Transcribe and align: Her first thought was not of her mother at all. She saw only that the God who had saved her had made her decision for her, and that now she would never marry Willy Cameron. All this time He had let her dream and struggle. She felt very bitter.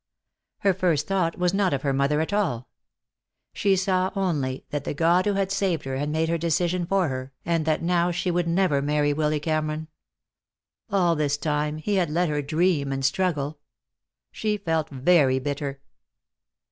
Her 0.61 0.73
first 0.73 1.05
thought 1.05 1.37
was 1.37 1.53
not 1.53 1.73
of 1.75 1.83
her 1.83 1.93
mother 1.93 2.21
at 2.21 2.33
all. 2.33 2.67
She 3.53 3.75
saw 3.75 4.09
only 4.15 4.65
that 4.71 4.83
the 4.83 4.95
God 4.95 5.27
who 5.27 5.33
had 5.33 5.51
saved 5.51 5.83
her 5.85 5.97
had 5.97 6.09
made 6.09 6.27
her 6.27 6.39
decision 6.39 6.87
for 6.87 7.07
her, 7.07 7.33
and 7.45 7.65
that 7.67 7.83
now 7.83 8.09
she 8.09 8.31
would 8.31 8.47
never 8.47 8.81
marry 8.81 9.13
Willy 9.13 9.39
Cameron. 9.39 9.89
All 10.89 11.15
this 11.15 11.37
time 11.37 11.77
He 11.77 11.97
had 11.97 12.09
let 12.09 12.29
her 12.29 12.41
dream 12.41 12.91
and 12.91 13.05
struggle. 13.05 13.59
She 14.31 14.57
felt 14.57 14.89
very 14.89 15.37
bitter. 15.37 15.81